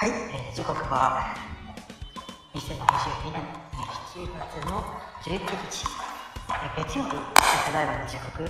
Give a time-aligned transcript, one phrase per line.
[0.00, 1.36] はい、えー、時刻は
[2.54, 3.44] 2022年
[3.84, 4.80] 7月の
[5.20, 5.84] 19日、
[6.48, 7.10] えー、月曜日、
[7.66, 8.42] ただいまの時刻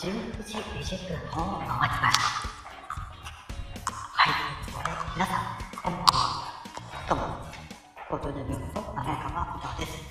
[0.00, 0.98] 19時20
[1.30, 2.34] 分を回りました。
[3.94, 4.34] はい、
[5.14, 6.50] 皆さん、こんばんは。
[7.08, 7.22] どうも、
[8.10, 10.02] コートジュニアと滑川小です。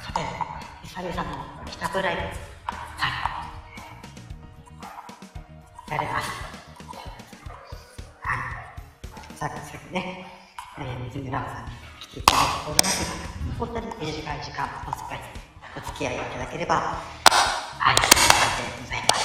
[0.00, 0.20] さて、
[0.82, 2.51] 久々の帰宅ライブ、
[14.04, 15.20] 短い時間お使い、
[15.76, 19.22] お付き合いいただければ、はい、幸せでございます。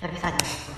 [0.00, 0.77] 久々にこれ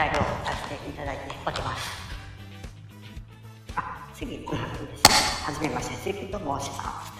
[0.00, 1.90] でライブをさせていただいております。
[3.76, 4.56] あ、杉、うん、いいで
[4.96, 5.14] すね。
[5.44, 7.19] はじめまして、杉と申します。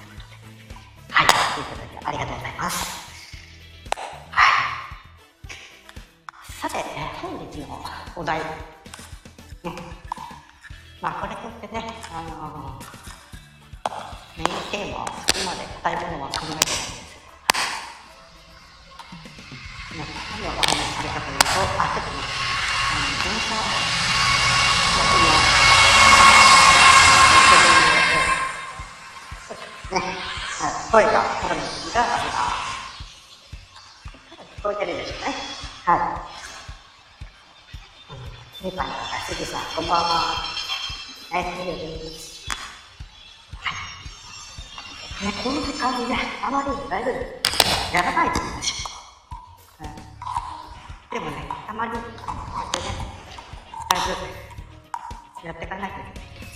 [30.91, 31.89] 声が、これがあります。
[34.59, 35.25] 聞こえてるでしょうね。
[35.87, 35.95] は
[38.61, 38.65] い。
[38.65, 40.35] みかんとかすぎさん、こんばんは。
[41.31, 42.49] ナイスミルです。
[43.61, 43.71] は
[45.23, 45.27] い。
[45.27, 47.11] ね、この時間にね、あまりライブ
[47.95, 48.33] やらない。
[48.33, 48.89] と思うんですよ。
[49.79, 52.05] うん、でもね、たまに、こうや
[52.67, 52.85] ってね、
[53.95, 54.01] ライ
[55.41, 55.69] ブやってい。
[55.69, 55.91] かない。
[55.93, 56.03] とい。
[56.03, 56.50] けない。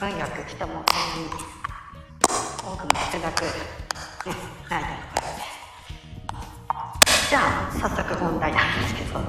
[0.00, 0.84] 運よく人も
[2.62, 3.50] 多くも少なく、ね、
[4.70, 4.82] ない。
[4.82, 5.26] とで
[7.28, 9.26] じゃあ早速本題なんですけど、はい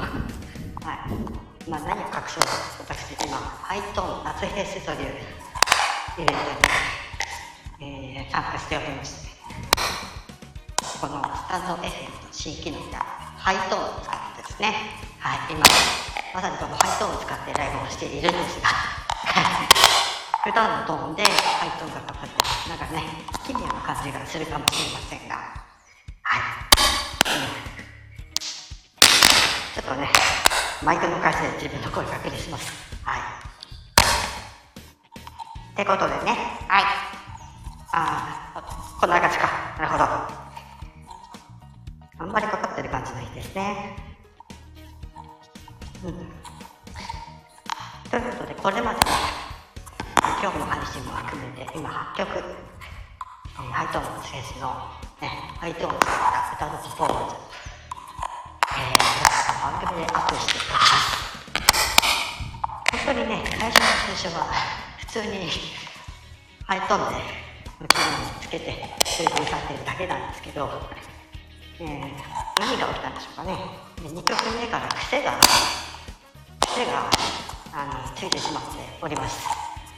[1.68, 2.44] まあ、何を隠そう
[2.85, 4.97] 私今ハイトーン夏フェスという
[6.18, 6.34] イベント
[7.84, 7.90] に、
[8.22, 9.30] えー、参加しておりまして
[11.01, 11.90] このスタンド FM の
[12.31, 14.75] 新機能でハイトーンを使ってですね、
[15.18, 15.66] はい、今
[16.36, 18.69] まさにこのハイトーンを使ってライブをしているんですが
[20.49, 22.33] 普段のトーンでハイトーンがかかって
[22.69, 23.03] なんかね
[23.45, 25.35] 奇妙な感じがするかもしれませんが
[26.23, 26.39] はい、
[27.35, 27.69] うん
[29.75, 30.09] ちょっとね、
[30.83, 32.71] マイクの返しで自分の声確認します。
[33.03, 33.19] はい。
[35.71, 36.31] ってことでね、
[36.68, 36.83] はい。
[37.94, 38.62] ああ、
[39.00, 39.47] こんな感じか。
[39.77, 40.03] なるほど。
[40.03, 40.27] あ
[42.25, 43.95] んまりかかってる感じないですね。
[46.03, 46.13] うん。
[48.09, 49.38] ということで、これまで、今
[51.00, 52.44] 日の配信も含めて、今8曲、
[53.56, 54.68] ハイトーン選手の、
[55.22, 55.28] ね、
[55.60, 57.36] ハイトーンを使った歌のパフォーマンス、
[58.78, 59.10] えー
[59.60, 60.88] 番組でアップしております
[62.92, 64.48] 本当にね最初の最初は
[65.00, 65.28] 普通に
[66.66, 67.19] ハイトーンで
[67.90, 70.69] 気分につけてプレゼンされてるだけなんですけど、
[71.81, 71.90] えー、
[72.57, 73.57] 何が起きたんでしょうかね
[74.00, 74.31] 2曲
[74.62, 75.34] 目から癖が
[76.62, 77.10] 癖が
[77.74, 78.69] あのついてしまって
[79.01, 79.46] おります。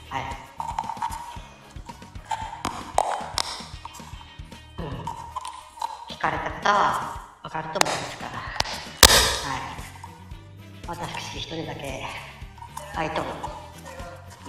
[0.09, 0.50] はい。
[6.21, 8.31] かれた方は分かると思いますから。
[10.87, 12.05] 私一人だけ
[12.95, 13.23] バイト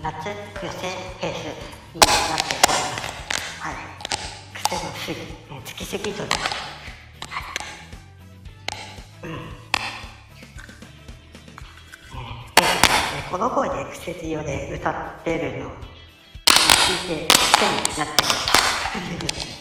[0.02, 1.44] 夏癖フェース
[1.94, 3.60] になっております。
[3.60, 3.74] はい。
[4.54, 6.24] 癖のすぎ、えつきすぎというは
[9.22, 9.26] い。
[9.28, 14.94] うん、えー、この声で癖強で歌っ
[15.24, 18.28] てるの聞いて癖になってま
[19.48, 19.51] す。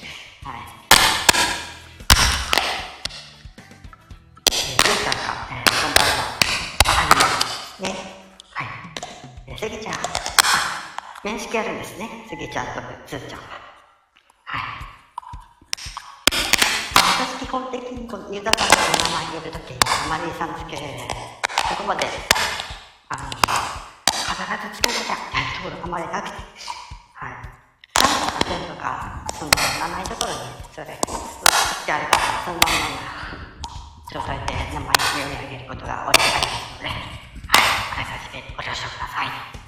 [11.52, 12.08] 面識あるんですね。
[12.30, 12.72] スギちゃんと
[13.06, 13.48] つーちゃんは
[14.46, 14.72] はい。
[17.28, 20.88] 私基本的にこのユーザーさんの名前呼ぶときにマリーさん付ける
[21.68, 22.08] そこまで
[23.10, 24.32] あの必
[24.72, 26.40] ずつけなきゃみたいなところあまりなくて
[27.20, 27.36] はい。
[28.00, 30.40] 何のか全部かその名前のところに
[30.72, 32.80] それが振ってあるからそのまま
[34.08, 39.61] 状態で名前を読み上げることがお願いですので、はい、お願いさせてご了承ください。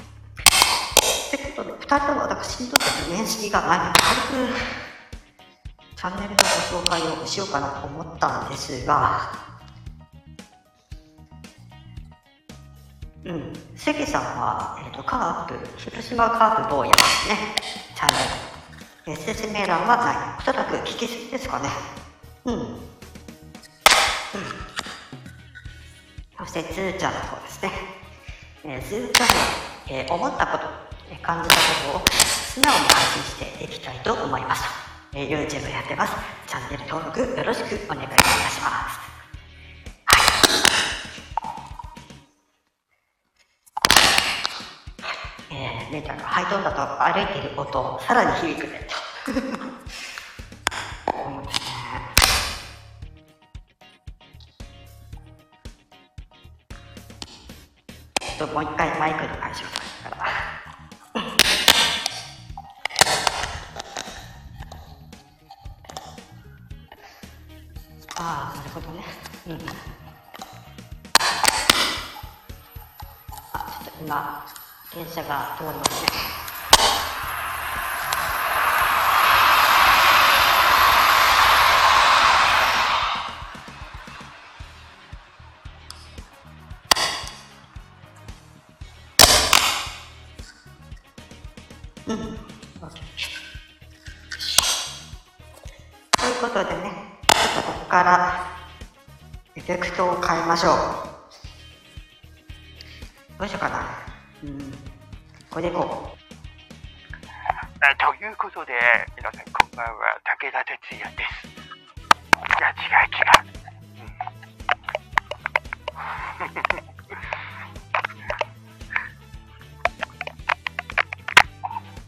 [1.33, 4.53] ということで、2人とも私にとっての面識がないので、軽く
[5.95, 6.43] チャンネルのご
[6.85, 9.31] 紹介をしようかなと思ったんですが、
[13.25, 17.37] うん、関さんは、えーと、カープ、広島カープ坊やですね、
[17.95, 19.17] チャンネル。
[19.17, 20.15] えー、説明欄はない。
[20.37, 21.69] おそらく聞きすぎですかね。
[22.45, 22.53] うん。
[22.53, 22.77] うん。
[26.37, 27.71] そして、ズーちゃんの方ですね。
[28.65, 29.33] えー、ズーちゃんの、
[29.89, 30.82] えー、思ったこと、
[31.23, 34.63] 感じたことを素直に配信していきたいと思います。
[35.15, 36.13] えー、YouTube やってます。
[36.47, 38.99] チャンネル登録よろしくお願いいたします。
[40.05, 40.19] は
[45.49, 48.85] い、えー姉ちゃんがハイトーンだと歩いている音さらに響くね
[49.25, 49.31] と
[51.15, 51.43] 思っ
[58.39, 59.82] ともう一回マイクの解消から
[69.45, 69.57] うん
[73.51, 74.45] あちょっと今
[74.95, 76.07] 電車が通りますね。
[92.05, 92.27] うん、とい
[96.31, 96.91] うことでね、
[97.29, 98.52] ちょっとここから
[99.55, 100.73] エフェクトを変えましょう。
[103.37, 103.85] どうしようかな。
[104.43, 104.57] うん、
[105.49, 106.17] これでいこう。
[107.97, 108.73] ということで、
[109.15, 111.47] 皆さんこんばんは、武田鉄矢です。
[111.47, 111.51] い
[112.59, 112.73] や、違
[113.05, 113.53] う違う。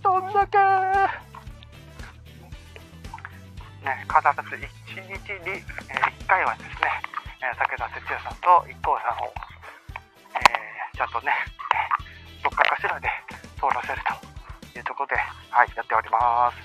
[0.02, 0.58] どん だけ
[3.86, 4.18] ね、必
[4.50, 7.15] ず一日に、えー、1回はですね、
[7.46, 9.30] えー、武田鉄矢さんと IKKO さんを、
[10.34, 11.30] えー、ちゃんとね、
[12.42, 13.06] どっかかしらで
[13.62, 14.18] 通らせると
[14.74, 15.22] いうところで、
[15.54, 16.58] はい、やっております。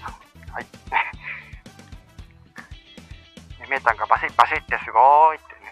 [0.48, 0.64] はい。
[3.68, 5.70] メータンがバシッバシッってすごいってね。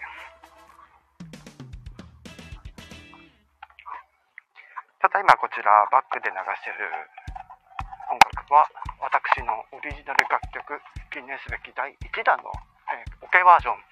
[5.01, 6.85] ただいまこちらバックで流してる
[8.13, 8.69] 音楽は
[9.01, 12.53] 私のオリジナル楽曲記念すべき第1弾の、
[12.93, 13.83] えー、オケバージョン、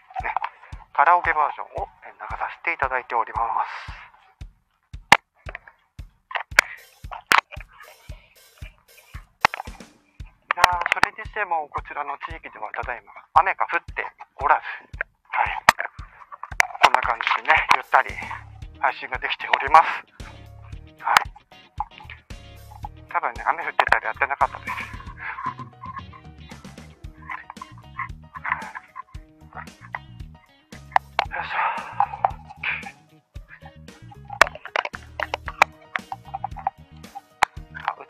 [0.96, 3.92] カラオケバージョンを流させていただいております。
[10.56, 14.08] いやそれにしてもこちらの地域ではただいま雨が降って
[14.40, 14.64] おらず、
[15.36, 15.52] はい、
[16.80, 18.08] こんな感じでね、ゆったり
[18.80, 20.00] 配信ができております。
[21.04, 21.28] はい。
[23.12, 24.85] 多分ね、雨降ってたらやってなかったです。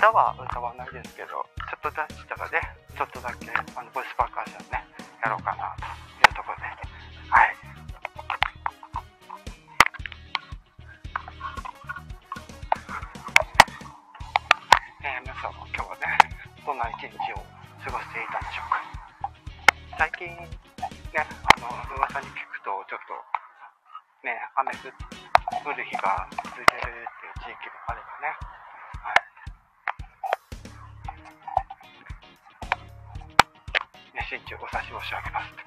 [0.07, 2.63] 歌は歌わないですけど、ちょっと出したらね、
[2.95, 4.87] ちょっとだけあのボイスパーカーションね、
[5.19, 6.71] やろうかなというところで、
[7.27, 7.51] はい。
[15.03, 16.07] えー、皆さんも今日はね、
[16.63, 17.43] どんな一日を
[17.83, 18.79] 過ごしていたんでしょうか？
[19.99, 20.47] 最近、ね、
[21.19, 21.67] あの、
[21.99, 23.19] 噂に聞くと、ちょっと、
[24.23, 26.86] ね、雨降る日が続いて
[34.47, 35.51] 一応ご差し申し上げます。
[35.51, 35.66] って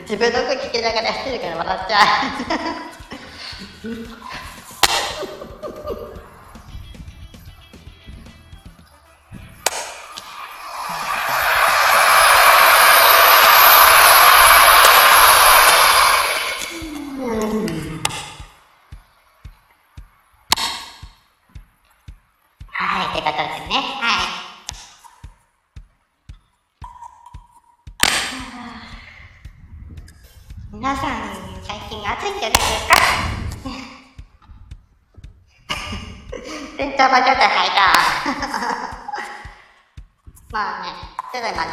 [0.07, 1.97] 自分の声聞きながらやってるから笑っちゃ
[2.73, 2.76] う。
[30.71, 31.09] 皆さん、
[31.63, 32.95] 最近暑いんじゃないですか？
[36.77, 37.77] 先頭もちょっと入った。
[40.51, 40.89] まあね、
[41.31, 41.71] ちょっと今ね、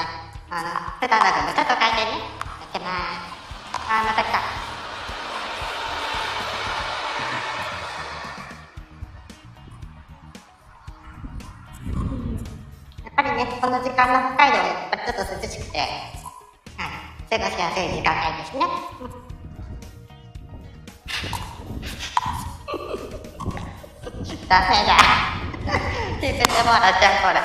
[0.51, 0.69] あの、
[1.01, 2.19] 普段の分もちょっと変えてね、や
[2.67, 3.85] ってます。
[3.91, 4.39] あ、また来た。
[13.05, 15.79] やっぱりね、この時間の北海道はやっぱりちょっと涼しくて、
[17.35, 18.61] 過ごしやすい時間帯ですね。
[24.49, 24.95] ダメだ。
[26.23, 27.41] 聞いてもらっちゃう、これ。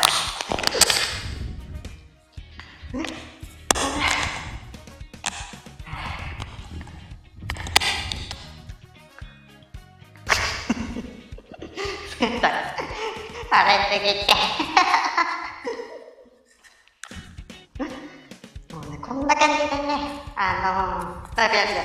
[13.52, 14.89] あれってきて。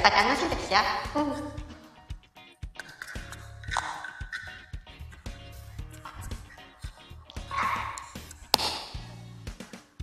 [0.04, 0.80] ぱ楽しいですよ。
[1.16, 1.32] うん。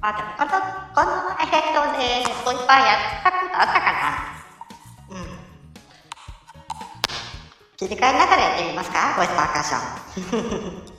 [0.04, 0.50] あ、でもこの、
[0.96, 5.16] このエフェクトで、ボイパーやったことあったかな？
[5.16, 5.24] うん。
[7.78, 9.14] 切り替えながらやってみますか？
[9.16, 10.91] ボイスパーカッション。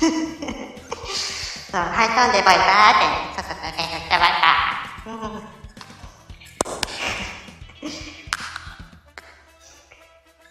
[0.00, 4.46] そう、ハイトーンでバイバーって、そうそうそう、やってました。
[5.10, 5.56] うん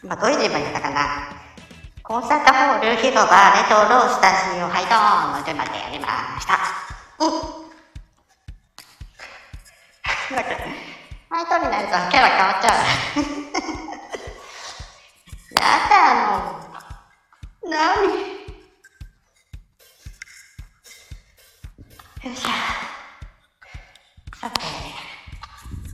[0.06, 1.02] 今どういう順番だったかな
[2.04, 6.54] コンサートホール広場レトロスタジオハイドーンの順番でやりました。
[7.26, 7.32] うん。
[11.30, 12.70] ハイトーンになるとキャラ変わっちゃ
[13.32, 13.35] う。
[24.40, 24.62] さて、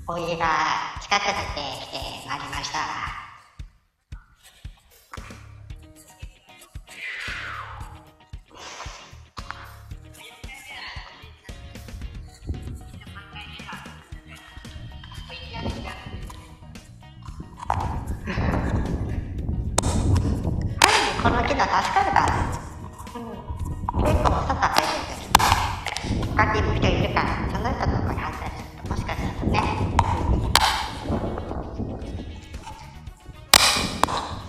[0.08, 0.46] お家が
[1.02, 3.31] 近くなってきてまいりました。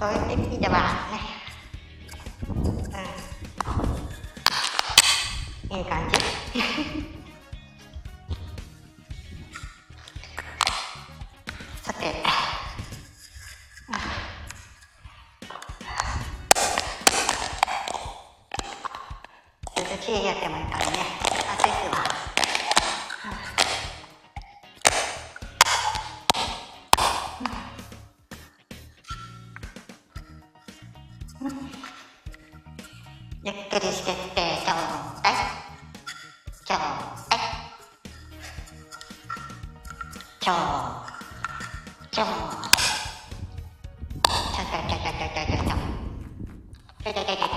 [0.03, 1.21] そういう意味ではね、
[5.71, 6.22] うん、いい感じ。
[34.03, 34.85] してってたもん
[36.69, 36.83] 今日
[37.31, 37.39] だい
[40.45, 40.59] 今日
[42.13, 42.33] 今日
[44.51, 45.31] ちょちょちょちょ
[47.03, 47.52] ちょちょ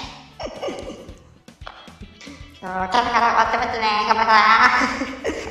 [2.60, 5.06] そう、キャラから終わってますね、ガマさん。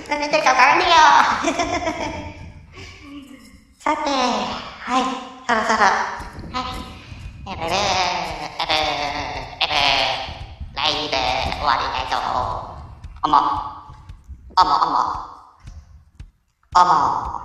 [0.08, 0.94] 何言ってるかわかんねえよ。
[3.78, 5.04] さて、はい、
[5.46, 6.74] そろそろ、はい、
[7.46, 8.74] えるる、える、
[9.60, 9.74] える、
[10.74, 11.14] ライブ
[11.54, 12.76] 終わりたいと思う。
[13.22, 13.40] 思う、
[14.56, 14.82] 思う、
[16.74, 17.35] 思う。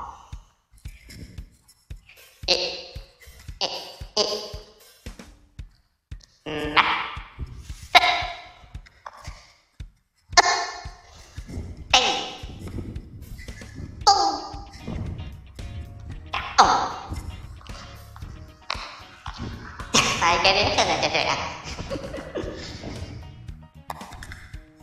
[20.32, 21.36] はい、けるよ、ちょっと、ちょっと。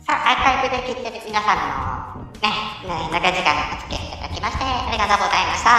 [0.05, 2.53] さあ、アーカイブで聞いてる皆さんの、ね、
[2.85, 5.73] ね、長時間お付き合いいただきまして、ありがとうございました。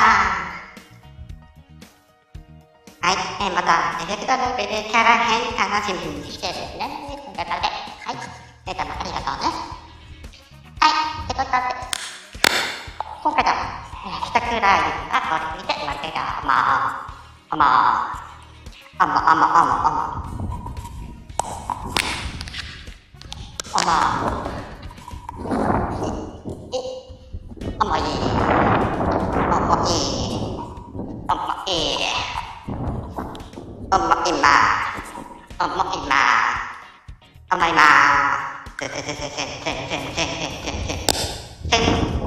[2.99, 6.91] はい、えーまた、エフェクトレベルキャラ編楽しみにしてるね。
[7.07, 8.19] ということで、はい、
[8.67, 9.55] えーどうもありがとうね。
[10.83, 11.63] はい、ってことで、
[13.23, 14.83] 今回の、えー、一くらい
[15.15, 16.19] はこれにて終わりたいと
[17.55, 18.30] 思
[19.01, 19.05] う。
[19.05, 19.17] 思う。
[19.17, 20.81] 思う、思う、思う、思う。
[23.73, 23.89] 思
[24.21, 24.51] う。
[26.73, 26.79] え、
[27.81, 28.01] 重い。
[29.49, 30.05] 重い。
[31.29, 31.81] 重い。
[33.91, 34.47] 重いま。
[35.59, 36.15] 重いま。
[37.53, 37.81] 重いま。
[38.79, 41.79] せんせんせんせんせんせんせんせんせんせん。
[41.79, 41.79] はい。
[41.79, 41.79] では、終わります。
[41.79, 42.20] またね